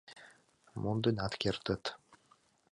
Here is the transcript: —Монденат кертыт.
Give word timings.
—Монденат 0.81 1.33
кертыт. 1.41 1.83